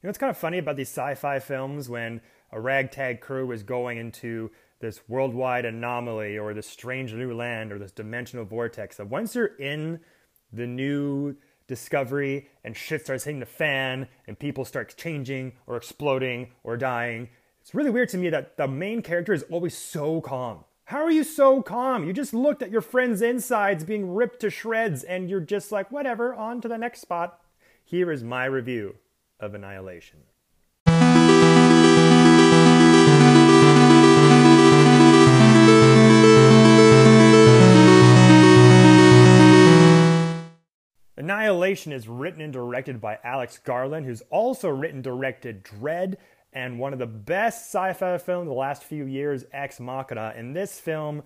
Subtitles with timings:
[0.00, 2.20] You know, it's kind of funny about these sci fi films when
[2.52, 7.80] a ragtag crew is going into this worldwide anomaly or this strange new land or
[7.80, 8.96] this dimensional vortex.
[8.96, 9.98] That once you're in
[10.52, 11.34] the new
[11.66, 17.30] discovery and shit starts hitting the fan and people start changing or exploding or dying,
[17.60, 20.64] it's really weird to me that the main character is always so calm.
[20.84, 22.06] How are you so calm?
[22.06, 25.90] You just looked at your friend's insides being ripped to shreds and you're just like,
[25.90, 27.40] whatever, on to the next spot.
[27.84, 28.94] Here is my review
[29.40, 30.20] of Annihilation.
[41.16, 46.16] Annihilation is written and directed by Alex Garland, who's also written directed Dredd
[46.52, 50.32] and one of the best sci-fi films of the last few years, Ex Machina.
[50.34, 51.22] And this film,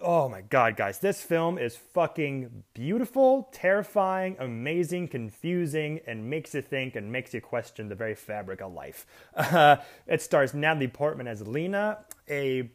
[0.00, 6.62] oh my god, guys, this film is fucking beautiful, terrifying, amazing, confusing, and makes you
[6.62, 9.06] think and makes you question the very fabric of life.
[9.34, 9.76] Uh,
[10.06, 11.98] it stars Natalie Portman as Lena,
[12.28, 12.70] a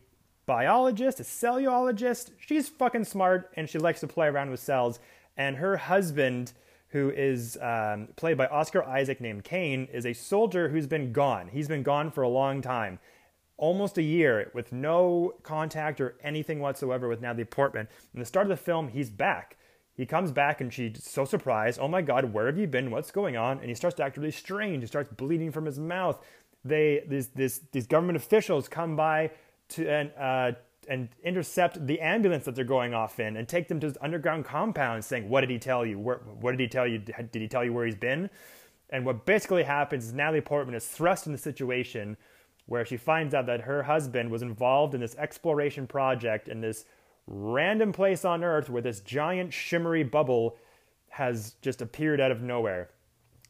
[0.45, 2.31] biologist, a cellulologist.
[2.39, 4.99] She's fucking smart and she likes to play around with cells
[5.37, 6.53] and her husband,
[6.89, 11.49] who is um, played by Oscar Isaac, named Kane, is a soldier who's been gone.
[11.49, 12.99] He's been gone for a long time,
[13.57, 17.87] almost a year, with no contact or anything whatsoever with Natalie Portman.
[18.13, 19.57] In the start of the film, he's back.
[19.93, 21.79] He comes back and she's so surprised.
[21.79, 22.91] Oh my God, where have you been?
[22.91, 23.59] What's going on?
[23.59, 24.83] And he starts to act really strange.
[24.83, 26.21] He starts bleeding from his mouth.
[26.65, 29.31] They, these, this, these government officials come by
[29.69, 30.51] to and uh,
[30.87, 34.45] and intercept the ambulance that they're going off in and take them to his underground
[34.45, 37.47] compound saying what did he tell you where, what did he tell you did he
[37.47, 38.29] tell you where he's been
[38.91, 42.15] and what basically happens is natalie portman is thrust in the situation
[42.65, 46.85] where she finds out that her husband was involved in this exploration project in this
[47.27, 50.55] random place on earth where this giant shimmery bubble
[51.09, 52.89] has just appeared out of nowhere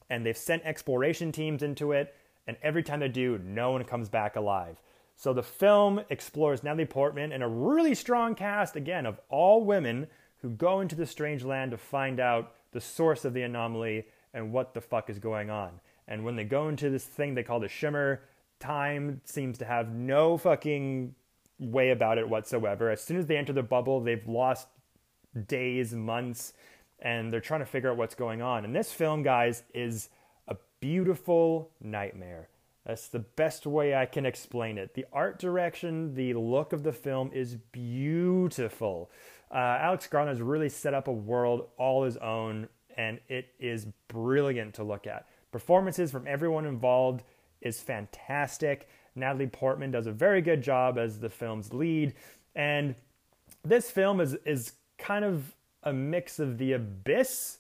[0.10, 2.16] and they've sent exploration teams into it
[2.48, 4.82] and every time they do no one comes back alive
[5.16, 10.08] so the film explores Natalie Portman and a really strong cast, again, of all women
[10.42, 14.52] who go into the strange land to find out the source of the anomaly and
[14.52, 15.80] what the fuck is going on.
[16.08, 18.22] And when they go into this thing they call the shimmer,
[18.66, 21.16] time seems to have no fucking
[21.60, 22.90] way about it whatsoever.
[22.90, 24.68] As soon as they enter the bubble, they've lost
[25.48, 26.54] days, months,
[27.00, 28.66] and they're trying to figure out what's going on.
[28.66, 30.10] And this film, guys, is
[30.48, 32.50] a beautiful nightmare.
[32.86, 34.94] That's the best way I can explain it.
[34.94, 39.10] The art direction, the look of the film is beautiful.
[39.52, 43.88] Uh, Alex Garland has really set up a world all his own, and it is
[44.08, 45.28] brilliant to look at.
[45.52, 47.24] Performances from everyone involved
[47.66, 48.88] is fantastic.
[49.16, 52.14] Natalie Portman does a very good job as the film's lead,
[52.56, 52.96] and
[53.64, 57.58] this film is is kind of a mix of The Abyss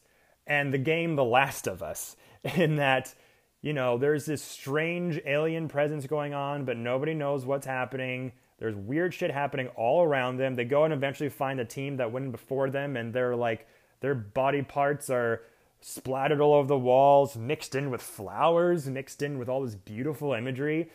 [0.47, 2.15] and the game The Last of Us,
[2.55, 3.13] in that
[3.61, 8.31] you know, there's this strange alien presence going on, but nobody knows what's happening.
[8.59, 10.53] There's weird shit happening all around them.
[10.53, 13.67] They go and eventually find the team that went before them, and they're like,
[14.01, 15.41] their body parts are
[15.81, 20.34] splattered all over the walls, mixed in with flowers, mixed in with all this beautiful
[20.34, 20.90] imagery.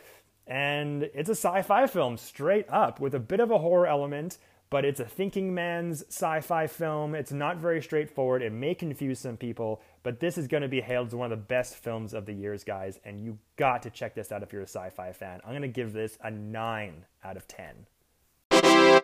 [0.47, 4.39] And it's a sci fi film straight up with a bit of a horror element
[4.71, 7.15] but it's a thinking man's sci fi film.
[7.15, 8.41] It's not very straightforward.
[8.41, 11.39] It may confuse some people, but this is going to be hailed as one of
[11.39, 14.53] the best films of the years, guys, and you got to check this out if
[14.53, 15.41] you're a sci fi fan.
[15.45, 17.87] I'm going to give this a 9 out of 10.